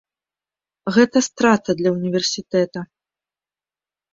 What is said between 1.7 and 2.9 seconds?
для ўніверсітэта.